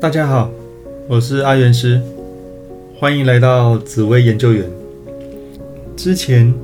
[0.00, 0.50] 大家好，
[1.06, 2.00] 我是阿元师，
[2.98, 4.64] 欢迎来到紫薇研究员。
[5.94, 6.54] 之前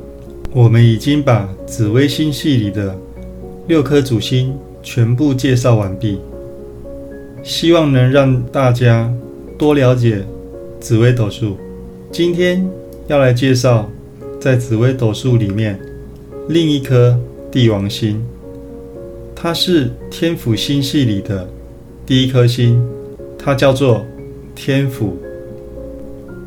[0.54, 2.98] 我们已经把紫微星系里的
[3.68, 6.18] 六颗主星全部介绍完毕，
[7.42, 9.12] 希望能让大家
[9.58, 10.24] 多了解
[10.80, 11.58] 紫微斗数。
[12.10, 12.66] 今天
[13.06, 13.86] 要来介绍
[14.40, 15.78] 在紫微斗数里面
[16.48, 18.24] 另一颗帝王星，
[19.34, 21.46] 它是天府星系里的
[22.06, 22.82] 第一颗星。
[23.46, 24.04] 它叫做
[24.56, 25.16] 天府。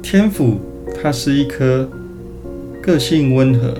[0.03, 0.59] 天府，
[1.02, 1.90] 它是一颗
[2.84, 3.73] 个性温和、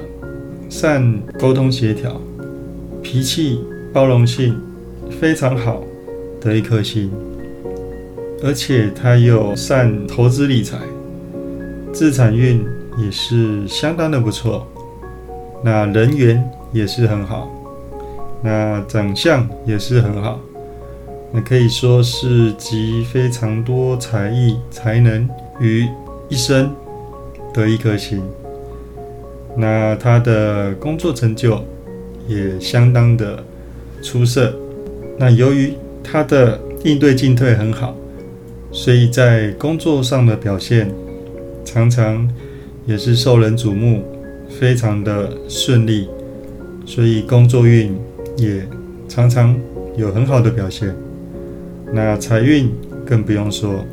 [0.70, 2.16] 善沟通协调、
[3.04, 3.60] 脾气
[3.92, 4.58] 包容性
[5.20, 5.84] 非常好
[6.40, 7.12] 的一颗星，
[8.42, 10.78] 而且它又善投资理财，
[11.92, 12.66] 自产运
[12.98, 14.66] 也是相当的不错。
[15.62, 16.42] 那人缘
[16.72, 17.52] 也是很好，
[18.42, 20.40] 那长相也是很好。
[21.32, 25.88] 那可以说是集非常多才艺才能于
[26.28, 26.70] 一身
[27.54, 28.22] 的一颗星。
[29.56, 31.64] 那他的工作成就
[32.28, 33.44] 也相当的
[34.02, 34.54] 出色。
[35.18, 37.96] 那由于他的应对进退很好，
[38.72, 40.90] 所以在工作上的表现
[41.66, 42.28] 常常
[42.86, 44.04] 也是受人瞩目，
[44.50, 46.08] 非常的顺利。
[46.86, 47.96] 所以工作运
[48.38, 48.66] 也
[49.08, 49.56] 常常
[49.96, 50.96] 有很好的表现。
[51.92, 52.72] 那财运
[53.06, 53.84] 更不用说，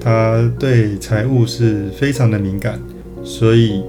[0.00, 2.80] 他对财务是非常的敏感，
[3.22, 3.82] 所以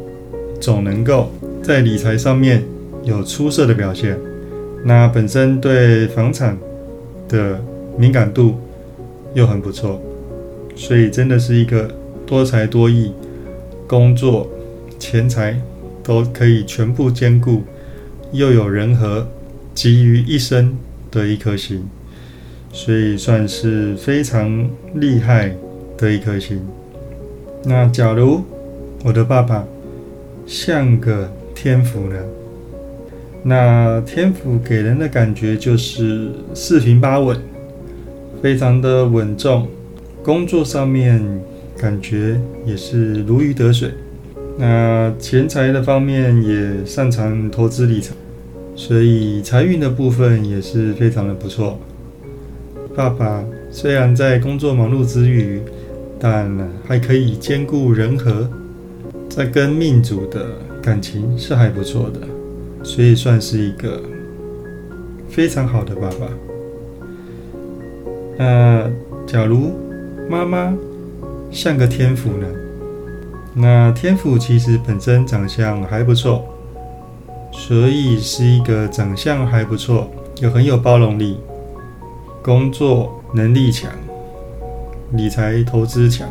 [0.59, 1.31] 总能够
[1.63, 2.63] 在理财上面
[3.03, 4.17] 有出色的表现。
[4.83, 6.57] 那本身对房产
[7.27, 7.59] 的
[7.97, 8.55] 敏感度
[9.33, 10.01] 又很不错，
[10.75, 11.89] 所以真的是一个
[12.25, 13.11] 多才多艺，
[13.87, 14.47] 工作、
[14.99, 15.59] 钱财
[16.03, 17.63] 都可以全部兼顾，
[18.31, 19.25] 又有人和
[19.73, 20.77] 集于一身
[21.09, 21.87] 的一颗心。
[22.75, 25.55] 所以算是非常厉害
[25.97, 26.59] 的一颗星。
[27.63, 28.43] 那假如
[29.01, 29.65] 我的爸爸
[30.45, 32.17] 像个天府呢？
[33.43, 37.39] 那天府给人的感觉就是四平八稳，
[38.41, 39.67] 非常的稳重。
[40.21, 41.23] 工作上面
[41.77, 43.91] 感觉也是如鱼得水。
[44.57, 48.13] 那钱财的方面也擅长投资理财，
[48.75, 51.79] 所以财运的部分也是非常的不错。
[52.95, 55.61] 爸爸虽然在工作忙碌之余，
[56.17, 56.49] 但
[56.87, 58.47] 还可以兼顾人和，
[59.29, 60.45] 在跟命主的
[60.81, 62.21] 感情是还不错的，
[62.83, 64.01] 所以算是一个
[65.27, 66.27] 非常好的爸爸。
[68.37, 68.89] 那
[69.27, 69.73] 假如
[70.29, 70.73] 妈妈
[71.51, 72.47] 像个天府呢？
[73.53, 76.45] 那天府其实本身长相还不错，
[77.51, 80.09] 所以是一个长相还不错，
[80.41, 81.37] 又很有包容力。
[82.45, 83.89] 工作能力强，
[85.13, 86.29] 理财投资强，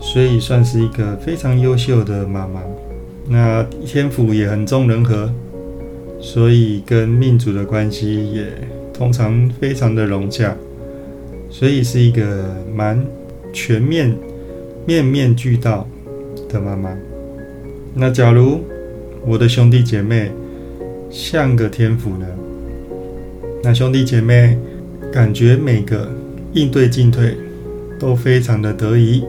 [0.00, 2.60] 所以算是一个非常优秀的妈妈。
[3.28, 5.32] 那天府也很重人和，
[6.20, 8.46] 所以跟命主的关系也
[8.92, 10.56] 通常非常的融洽，
[11.48, 13.00] 所以是一个蛮
[13.52, 14.12] 全面、
[14.84, 15.86] 面面俱到
[16.48, 16.92] 的妈妈。
[17.94, 18.58] 那假如
[19.24, 20.32] 我的兄弟姐妹
[21.08, 22.26] 像个天府呢？
[23.62, 24.58] 那兄弟姐妹。
[25.12, 26.08] 感觉每个
[26.54, 27.36] 应对进退
[27.98, 29.22] 都非常的得宜。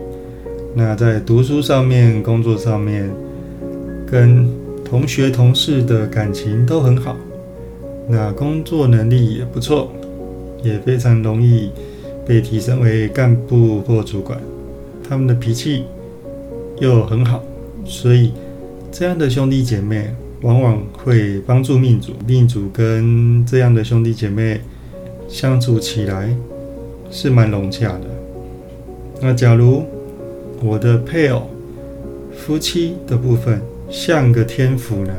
[0.73, 3.11] 那在读书上面、工作上面，
[4.09, 4.49] 跟
[4.85, 7.17] 同学同事的感情都很好。
[8.07, 9.91] 那工作能力也不错，
[10.63, 11.69] 也非常容易
[12.25, 14.39] 被提升为干部或主管。
[15.07, 15.83] 他们的脾气
[16.79, 17.43] 又很好，
[17.83, 18.31] 所以
[18.89, 20.09] 这样的兄弟姐妹
[20.43, 22.13] 往往会帮助命主。
[22.25, 24.61] 命主跟这样的兄弟姐妹。
[25.33, 26.29] 相处起来
[27.09, 28.05] 是蛮融洽的。
[29.19, 29.83] 那假如
[30.61, 31.49] 我的配偶、
[32.37, 33.59] 夫妻的部分
[33.89, 35.11] 像个天府呢？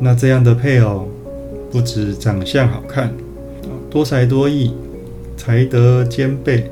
[0.00, 1.08] 那这样的配偶
[1.70, 3.14] 不止长相好看，
[3.88, 4.72] 多才多艺，
[5.36, 6.68] 才德兼备，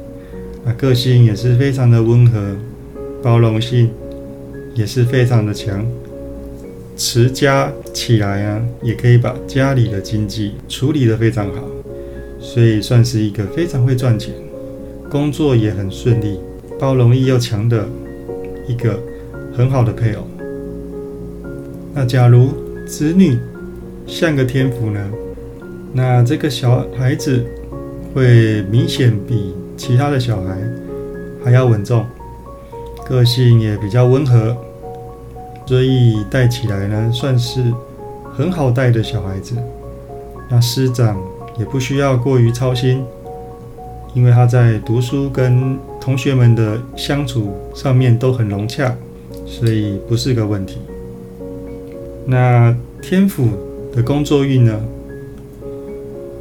[0.65, 2.57] 啊，个性也是非常的温和，
[3.23, 3.89] 包容性
[4.75, 5.87] 也是非常的强。
[6.97, 11.63] 持家起来啊，也可以把家里的经济处理得非常好，
[12.41, 14.33] 所以算是一个非常会赚钱，
[15.11, 16.39] 工作也很顺利，
[16.79, 17.87] 包容力又强的
[18.67, 18.99] 一个
[19.57, 20.23] 很好的配偶。
[21.95, 22.51] 那假如
[22.87, 23.39] 子女
[24.07, 25.01] 像个天府呢？
[25.93, 27.45] 那这个小孩子
[28.15, 30.59] 会明显比其他的小孩
[31.43, 32.07] 还要稳重，
[33.09, 34.57] 个性也比较温和。
[35.67, 37.63] 所以带起来呢，算是
[38.33, 39.55] 很好带的小孩子。
[40.49, 41.21] 那师长
[41.59, 43.05] 也不需要过于操心，
[44.15, 48.95] 因为他在读书跟同学们的相处上面都很融洽，
[49.47, 50.79] 所以不是个问题。
[52.25, 53.49] 那天府
[53.95, 54.81] 的工作运呢？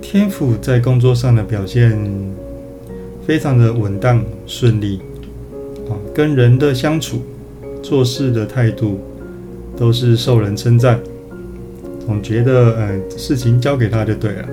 [0.02, 2.00] 天府在工作上的表现
[3.26, 5.02] 非常的稳当顺利
[5.90, 7.22] 啊，跟人的相处、
[7.84, 9.02] 做事的态度
[9.76, 10.98] 都是受人称赞，
[12.06, 14.48] 总觉得呃事情交给他就对了，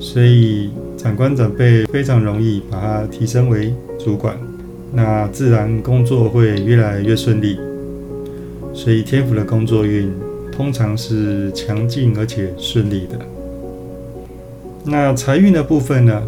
[0.00, 4.36] 所以长官长辈非常容易把他提升为主管，
[4.92, 7.58] 那自然工作会越来越顺利。
[8.72, 10.12] 所以天府的工作运
[10.52, 13.18] 通常是强劲而且顺利的。
[14.84, 16.22] 那财运的部分呢？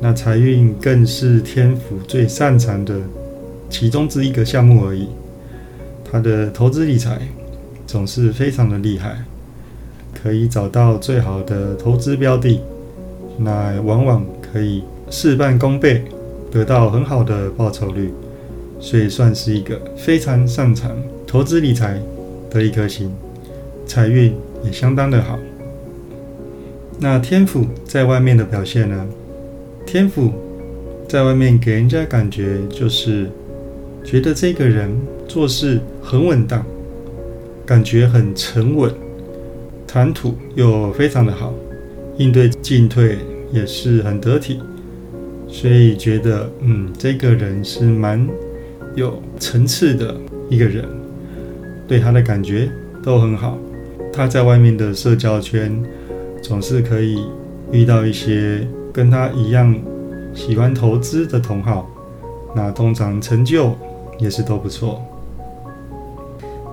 [0.00, 3.00] 那财运更是天府最擅长的
[3.70, 5.08] 其中之一个项目而已。
[6.04, 7.22] 他的投资理财
[7.86, 9.24] 总是非常的厉害，
[10.22, 12.60] 可以找到最好的投资标的，
[13.38, 16.02] 那往往可以事半功倍，
[16.50, 18.12] 得到很好的报酬率，
[18.80, 20.90] 所以算是一个非常擅长
[21.26, 22.00] 投资理财
[22.50, 23.12] 的一颗星，
[23.86, 24.34] 财运
[24.64, 25.38] 也相当的好。
[26.98, 29.06] 那天府在外面的表现呢？
[29.84, 30.32] 天府
[31.08, 33.28] 在外面给人家感觉就是
[34.04, 34.90] 觉得这个人
[35.28, 36.64] 做事很稳当，
[37.66, 38.94] 感觉很沉稳，
[39.94, 41.54] 谈吐又非常的好，
[42.16, 43.16] 应对进退
[43.52, 44.58] 也是很得体，
[45.46, 48.28] 所以觉得嗯，这个人是蛮
[48.96, 50.12] 有层次的
[50.50, 50.84] 一个人，
[51.86, 52.68] 对他的感觉
[53.04, 53.56] 都很好。
[54.12, 55.80] 他在外面的社交圈。
[56.42, 57.24] 总是可以
[57.72, 59.74] 遇到一些跟他一样
[60.34, 61.88] 喜欢投资的同好，
[62.54, 63.74] 那通常成就
[64.18, 65.00] 也是都不错。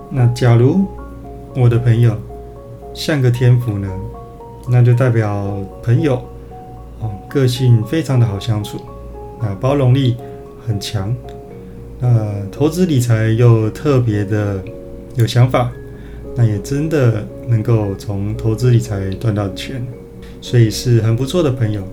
[0.09, 0.83] 那假如
[1.55, 2.17] 我的朋友
[2.93, 3.89] 像个天府呢，
[4.69, 6.15] 那就代表朋友
[6.99, 8.77] 哦个性非常的好相处，
[9.39, 10.15] 啊包容力
[10.65, 11.15] 很强，
[11.99, 14.63] 那投资理财又特别的
[15.15, 15.71] 有想法。
[16.33, 19.85] 那也真的能够从投资理财赚到钱，
[20.39, 21.83] 所以是很不错的朋友。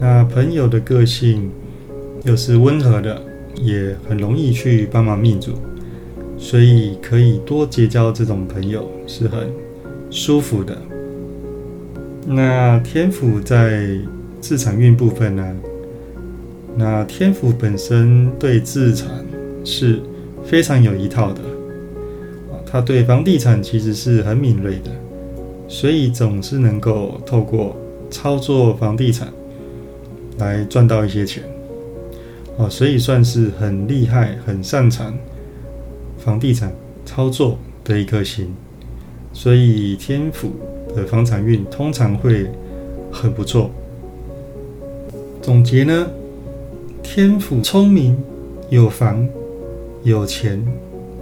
[0.00, 1.48] 那朋友的个性
[2.24, 3.22] 又是温和的，
[3.54, 5.52] 也很容易去帮忙命主，
[6.36, 9.48] 所以可以多结交这种朋友是很
[10.14, 10.78] 舒服的。
[12.24, 13.98] 那天府在
[14.40, 15.56] 自产运部分呢？
[16.76, 19.08] 那天府本身对自产
[19.64, 20.00] 是
[20.44, 21.40] 非常有一套的。
[21.42, 24.90] 啊他对房地产其实是很敏锐的，
[25.66, 27.76] 所以总是能够透过
[28.08, 29.28] 操作房地产
[30.38, 31.42] 来赚到一些钱，
[32.56, 35.12] 啊，所以算是很厉害、很擅长
[36.18, 36.72] 房地产
[37.04, 38.54] 操作的一颗星。
[39.34, 40.52] 所以天府
[40.96, 42.46] 的房产运通常会
[43.12, 43.70] 很不错。
[45.42, 46.06] 总结呢，
[47.02, 48.16] 天府聪明、
[48.70, 49.28] 有房、
[50.02, 50.64] 有钱。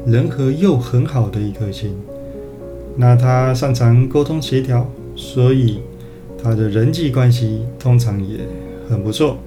[0.04, 1.94] 人和又很好的一颗星，
[2.96, 5.78] 那他擅长沟通协调，所以
[6.42, 8.40] 他的人际关系通常也
[8.90, 9.38] 很不错。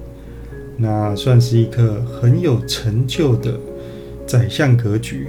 [0.78, 3.60] 那算是一颗很有成就的
[4.26, 5.26] 宰相格局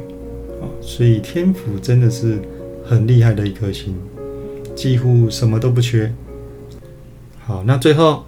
[0.61, 2.39] 啊，所以天府真的是
[2.87, 3.95] 很厉害的一颗心，
[4.75, 6.13] 几乎什么都不缺。
[7.45, 8.25] 好，那最后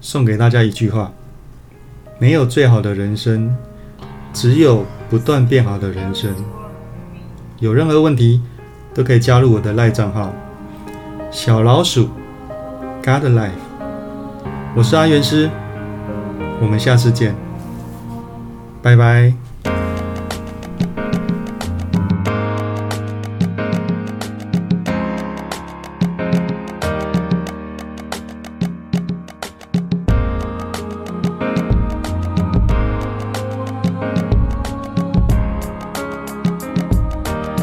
[0.00, 1.12] 送给大家一句话：
[2.18, 3.54] 没有最好的人生，
[4.32, 4.84] 只有。
[5.10, 6.34] 不断变好的人生，
[7.60, 8.42] 有任何问题
[8.92, 10.30] 都可以加入我的赖账号
[11.30, 12.10] 小老鼠
[13.02, 13.52] God Life，
[14.76, 15.48] 我是阿元师，
[16.60, 17.34] 我们下次见，
[18.82, 19.47] 拜拜。